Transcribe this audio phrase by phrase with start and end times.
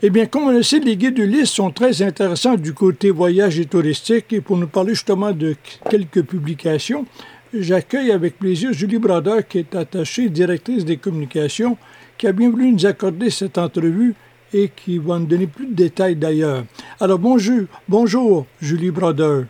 [0.00, 3.58] Eh bien, comme on le sait, les guides Ulysse sont très intéressants du côté voyage
[3.58, 4.32] et touristique.
[4.32, 5.56] Et pour nous parler justement de
[5.90, 7.04] quelques publications,
[7.52, 11.76] j'accueille avec plaisir Julie Brodeur, qui est attachée directrice des communications,
[12.16, 14.14] qui a bien voulu nous accorder cette entrevue
[14.54, 16.62] et qui va nous donner plus de détails d'ailleurs.
[17.00, 19.46] Alors, bonjour, bonjour Julie Brodeur.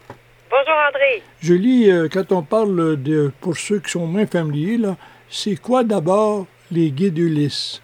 [0.51, 1.23] Bonjour André.
[1.41, 4.97] Julie, euh, quand on parle de, pour ceux qui sont moins familiers, là,
[5.29, 7.83] c'est quoi d'abord les guides Ulysse?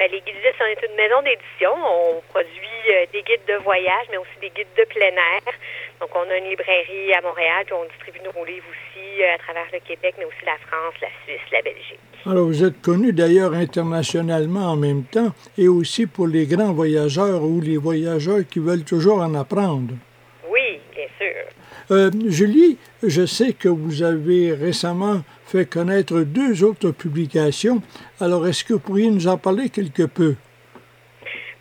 [0.00, 1.72] Ben, les guides Ulysse, on est une maison d'édition.
[1.76, 5.52] On produit euh, des guides de voyage, mais aussi des guides de plein air.
[6.00, 9.38] Donc, on a une librairie à Montréal, puis on distribue nos livres aussi euh, à
[9.44, 12.00] travers le Québec, mais aussi la France, la Suisse, la Belgique.
[12.24, 17.42] Alors, vous êtes connu d'ailleurs internationalement en même temps, et aussi pour les grands voyageurs
[17.42, 19.92] ou les voyageurs qui veulent toujours en apprendre.
[20.48, 21.44] Oui, bien sûr.
[21.90, 27.82] Euh, Julie, je sais que vous avez récemment fait connaître deux autres publications.
[28.20, 30.36] Alors, est-ce que vous pourriez nous en parler quelque peu?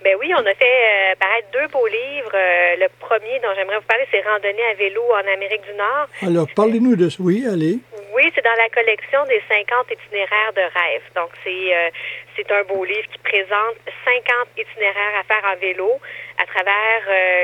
[0.03, 2.31] Ben oui, on a fait euh, paraître deux beaux livres.
[2.33, 6.07] Euh, le premier dont j'aimerais vous parler, c'est Randonnée à vélo en Amérique du Nord.
[6.21, 7.17] Alors, parlez-nous de ça.
[7.19, 7.79] Oui, allez.
[8.13, 11.03] Oui, c'est dans la collection des 50 itinéraires de rêve.
[11.15, 11.89] Donc, c'est euh,
[12.37, 15.99] c'est un beau livre qui présente 50 itinéraires à faire en vélo
[16.37, 17.01] à travers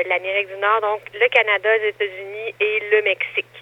[0.08, 3.52] l'Amérique du Nord, donc le Canada, les États-Unis et le Mexique.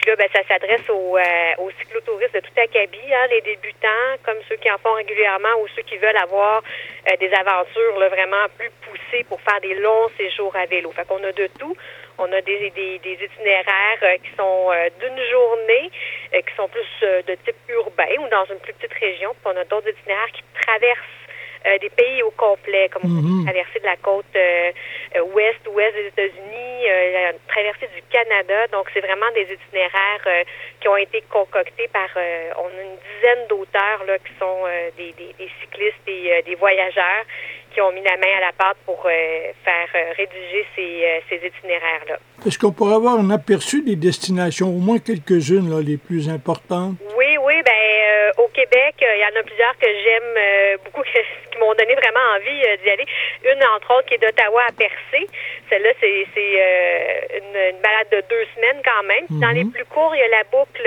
[0.00, 4.16] Puis là, ben, ça s'adresse aux, euh, aux cyclotouristes de tout acabit, hein, les débutants,
[4.24, 6.62] comme ceux qui en font régulièrement ou ceux qui veulent avoir
[7.08, 10.90] euh, des aventures là, vraiment plus poussées pour faire des longs séjours à vélo.
[10.92, 11.76] Fait qu'on a de tout.
[12.16, 15.90] On a des, des, des itinéraires euh, qui sont d'une journée,
[16.32, 19.30] qui sont plus de type urbain ou dans une plus petite région.
[19.32, 21.20] Puis on a d'autres itinéraires qui traversent
[21.66, 24.70] euh, des pays au complet, comme mm traversée de la côte euh,
[25.16, 28.66] euh, ouest, ouest des États-Unis, la traversée du Canada.
[28.68, 30.44] Donc, c'est vraiment des itinéraires
[30.80, 34.64] qui ont été concoctés par, a une dizaine d'auteurs qui sont
[34.96, 35.14] des,
[35.60, 37.24] cyclistes des voyageurs
[37.72, 42.18] qui ont mis la main à la pâte pour faire rédiger ces, ces itinéraires-là.
[42.46, 46.96] Est-ce qu'on pourrait avoir un aperçu des destinations, au moins quelques-unes les plus importantes?
[47.16, 47.62] Oui, oui.
[47.64, 51.02] Ben, au Québec, il y en a plusieurs que j'aime beaucoup,
[51.50, 53.06] qui m'ont donné vraiment envie euh, d'y aller.
[53.44, 55.26] Une, entre autres, qui est d'Ottawa à Percé.
[55.68, 59.26] Celle-là, c'est euh, une, une, balade de deux semaines quand même.
[59.40, 59.72] Dans les mhm.
[59.72, 60.82] plus courts, il y a la boucle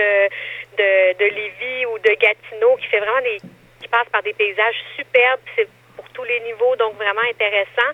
[0.78, 3.38] de, de Lévis ou de Gatineau qui fait vraiment des
[3.82, 5.42] qui passe par des paysages superbes.
[5.56, 5.68] C'est
[6.14, 7.92] tous les niveaux, donc vraiment intéressant.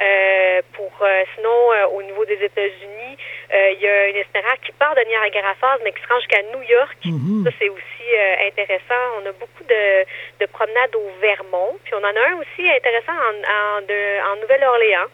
[0.00, 0.92] Euh, pour
[1.34, 3.16] sinon, au niveau des États-Unis,
[3.52, 6.42] il y a une itinéraire qui part de Niagara Falls, mais qui se rend jusqu'à
[6.42, 6.98] New York.
[7.04, 7.44] Mhm.
[7.44, 8.08] Ça, c'est aussi
[8.46, 9.02] intéressant.
[9.22, 10.04] On a beaucoup de,
[10.40, 11.76] de, promenades au Vermont.
[11.84, 15.08] Puis on en a un aussi intéressant en, en, en Nouvelle-Orléans.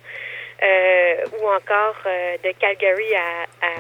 [0.63, 3.73] Euh, ou encore euh, de Calgary à, à,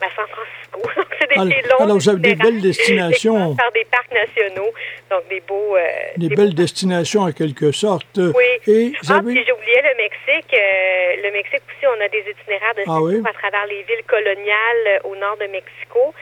[0.00, 1.04] à San Francisco.
[1.18, 3.56] c'est des, alors, des longs alors, vous avez des belles destinations.
[3.56, 4.72] Par des parcs nationaux,
[5.10, 5.76] donc des beaux...
[5.76, 5.86] Euh,
[6.16, 6.62] des, des, belles beaux...
[6.62, 8.18] destinations en quelque sorte.
[8.18, 8.44] Oui.
[8.66, 9.34] Et ah, avez...
[9.34, 10.54] puis j'ai oublié le Mexique.
[10.54, 13.22] Euh, le Mexique aussi, on a des itinéraires de ah, oui?
[13.24, 16.14] à travers les villes coloniales au nord de Mexico.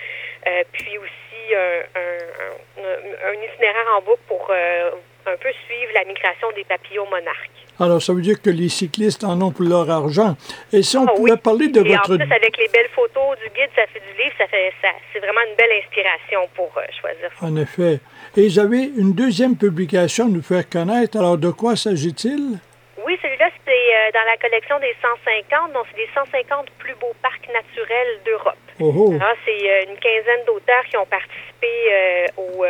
[0.72, 4.90] puis aussi un, un, un, itinéraire en boucle pour euh,
[5.26, 7.50] un peu suivre la migration des papillons monarques.
[7.80, 10.36] Alors, ça veut dire que les cyclistes en ont pour leur argent.
[10.72, 11.38] Et si on ah, pouvait oui.
[11.42, 12.12] parler de Et votre...
[12.12, 14.88] en plus, avec les belles photos du guide, ça fait du livre, ça fait, ça,
[15.12, 17.46] c'est vraiment une belle inspiration pour euh, choisir ça.
[17.46, 18.00] En effet.
[18.36, 21.18] Et vous avez une deuxième publication à nous faire connaître.
[21.18, 22.58] Alors, de quoi s'agit-il?
[23.04, 25.72] Oui, celui-là, c'est euh, dans la collection des 150.
[25.72, 28.56] Donc, c'est les 150 plus beaux parcs naturels d'Europe.
[28.80, 29.12] Oh, oh.
[29.20, 32.64] Alors, c'est euh, une quinzaine d'auteurs qui ont participé euh, au, au,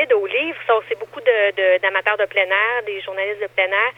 [0.00, 0.58] guide, au livre.
[0.88, 3.92] C'est beaucoup d'amateurs de, de, plein air, des journalistes de plein air.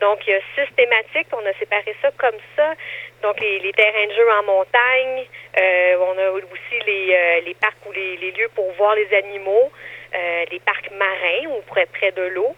[0.00, 1.28] Donc, il y a six thématiques.
[1.32, 2.74] On a séparé ça comme ça.
[3.22, 5.26] Donc, les, les terrains de jeu en montagne.
[5.60, 9.12] Euh, on a aussi les, euh, les parcs ou les, les, lieux pour voir les
[9.14, 9.70] animaux.
[10.14, 12.54] Euh, les parcs marins ou près, près de l'eau.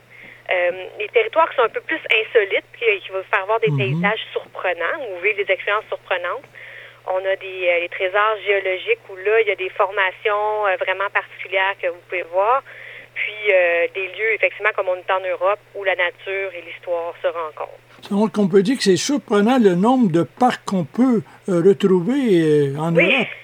[0.99, 3.77] les territoires qui sont un peu plus insolites, qui, qui vont faire voir des mm
[3.77, 4.01] -hmm.
[4.01, 6.49] paysages surprenants ou vivre des expériences surprenantes.
[7.07, 10.77] On a des euh, les trésors géologiques où là, il y a des formations euh,
[10.77, 12.63] vraiment particulières que vous pouvez voir.
[13.15, 17.15] Puis euh, des lieux, effectivement, comme on est en Europe, où la nature et l'histoire
[17.23, 18.11] se rencontrent.
[18.11, 22.75] Donc, on peut dire que c'est surprenant le nombre de parcs qu'on peut euh, retrouver
[22.75, 23.05] euh, en oui.
[23.05, 23.29] Europe.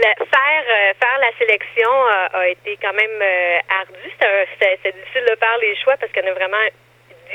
[0.00, 1.90] La, faire, euh, faire la sélection
[2.32, 3.22] a été quand même
[3.68, 4.10] ardu.
[4.58, 6.56] C'est difficile de faire les choix parce qu'il y en a vraiment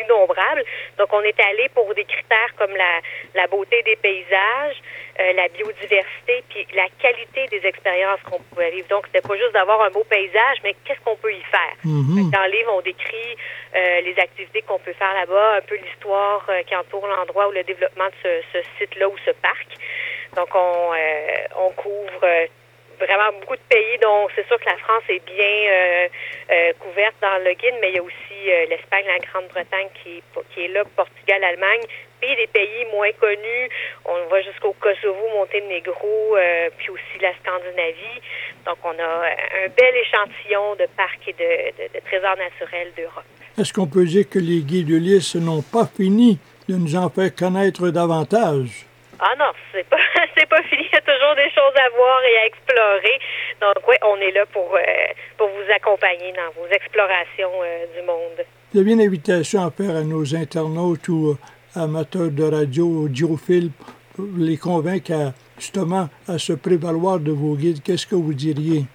[0.04, 0.64] innombrables.
[0.98, 3.00] Donc, on est allé pour des critères comme la,
[3.34, 4.78] la beauté des paysages,
[5.20, 8.88] euh, la biodiversité, puis la qualité des expériences qu'on pouvait vivre.
[8.90, 11.76] Donc, c'était pas juste d'avoir un beau paysage, mais qu'est-ce qu'on peut y faire?
[11.84, 12.32] Mm -hmm.
[12.32, 13.32] Dans le livre, on décrit
[13.76, 17.52] euh, les activités qu'on peut faire là-bas, un peu l'histoire euh, qui entoure l'endroit ou
[17.52, 19.70] le développement de ce, ce site-là ou ce parc.
[20.38, 20.92] Donc, on,
[21.66, 22.24] on couvre
[23.00, 27.54] vraiment beaucoup de pays, dont c'est sûr que la France est bien couverte dans le
[27.54, 28.40] guide, mais il y a aussi
[28.70, 30.22] l'Espagne, la Grande-Bretagne qui,
[30.54, 31.82] qui est là, Portugal, Allemagne,
[32.20, 33.70] puis des pays moins connus.
[34.06, 36.38] On va jusqu'au Kosovo, Monténégro,
[36.78, 38.22] puis aussi la Scandinavie.
[38.66, 39.26] Donc, on a
[39.64, 43.24] un bel échantillon de parcs et de, trésors naturels d'Europe.
[43.58, 47.34] Est-ce qu'on peut dire que les guides Ulysse n'ont pas fini de nous en faire
[47.36, 48.85] connaître davantage?
[49.20, 49.98] Ah non, c'est pas
[50.38, 50.84] c'est pas fini.
[50.92, 53.20] Il y a toujours des choses à voir et à explorer.
[53.62, 54.80] Donc oui, on est là pour euh,
[55.38, 58.46] pour vous accompagner dans vos explorations euh, du monde.
[58.74, 62.44] Il y a bien une invitation à faire à nos internautes ou euh, amateurs de
[62.44, 63.72] radio, audiophiles,
[64.16, 67.82] pour les convaincre à, justement à se prévaloir de vos guides.
[67.84, 68.86] Qu'est-ce que vous diriez?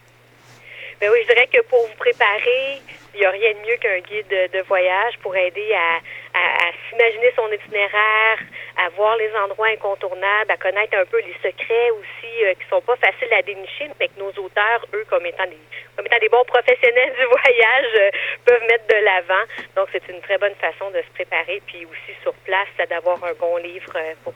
[1.00, 2.82] Ben oui, je dirais que pour vous préparer,
[3.14, 6.00] il n'y a rien de mieux qu'un guide de voyage pour aider à,
[6.34, 8.38] à, s'imaginer son itinéraire,
[8.76, 12.80] à voir les endroits incontournables, à connaître un peu les secrets aussi euh, qui sont
[12.80, 15.58] pas faciles à dénicher, mais que nos auteurs, eux, comme étant des,
[15.96, 18.10] comme étant des bons professionnels du voyage, euh,
[18.44, 19.44] peuvent mettre de l'avant.
[19.76, 21.62] Donc, c'est une très bonne façon de se préparer.
[21.66, 24.34] Puis aussi sur place, d'avoir un bon livre euh, pour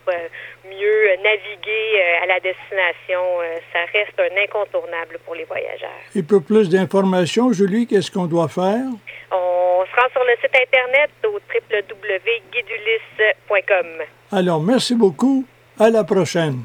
[0.65, 3.23] mieux naviguer à la destination.
[3.73, 5.91] ça reste un incontournable pour les voyageurs.
[6.15, 8.64] Et pour plus d'informations, Julie, qu'est-ce qu'on doit faire?
[9.33, 13.87] On se rend sur le site Internet au www.guidulis.com.
[14.33, 15.45] Alors, merci beaucoup.
[15.79, 16.65] À la prochaine.